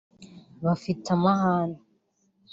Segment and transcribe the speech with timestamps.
[0.63, 1.79] bafite amahane